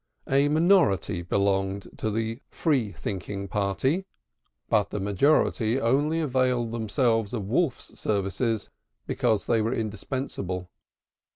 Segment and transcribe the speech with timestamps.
[0.27, 4.05] A minority belonged to the Free thinking party,
[4.67, 8.71] but the majority only availed themselves of Wolf's services
[9.05, 10.71] because they were indispensable.